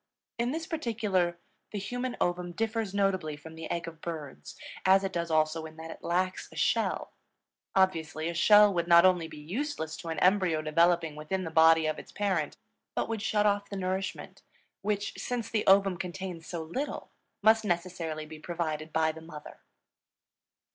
In 0.39 0.49
this 0.49 0.65
particular 0.65 1.37
the 1.71 1.77
human 1.77 2.17
ovum 2.19 2.53
differs 2.53 2.91
notably 2.91 3.37
from 3.37 3.53
the 3.53 3.69
egg 3.69 3.87
of 3.87 4.01
birds, 4.01 4.55
as 4.83 5.03
it 5.03 5.13
does 5.13 5.29
also 5.29 5.65
in 5.67 5.75
that 5.77 5.91
it 5.91 6.01
lacks 6.03 6.49
a 6.51 6.55
shell. 6.55 7.13
Obviously, 7.75 8.27
a 8.27 8.33
shell 8.33 8.73
would 8.73 8.87
not 8.87 9.05
only 9.05 9.27
be 9.27 9.37
useless 9.37 9.95
to 9.97 10.07
an 10.07 10.17
embryo 10.17 10.63
developing 10.63 11.15
within 11.15 11.43
the 11.43 11.51
body 11.51 11.85
of 11.85 11.99
its 11.99 12.11
parent, 12.11 12.57
but 12.95 13.07
would 13.09 13.21
shut 13.21 13.45
off 13.45 13.69
the 13.69 13.75
nourishment, 13.77 14.41
which, 14.81 15.13
since 15.17 15.51
the 15.51 15.67
ovum 15.67 15.97
contains 15.97 16.47
so 16.47 16.63
little, 16.63 17.11
must 17.43 17.63
necessarily 17.63 18.25
be 18.25 18.39
provided 18.39 18.91
by 18.91 19.11
the 19.11 19.21
mother. 19.21 19.59